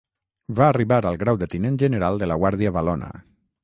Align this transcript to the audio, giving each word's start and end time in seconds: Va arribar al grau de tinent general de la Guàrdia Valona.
Va 0.59 0.69
arribar 0.69 0.97
al 1.11 1.21
grau 1.25 1.39
de 1.43 1.51
tinent 1.53 1.79
general 1.87 2.21
de 2.25 2.33
la 2.35 2.43
Guàrdia 2.45 2.77
Valona. 2.83 3.17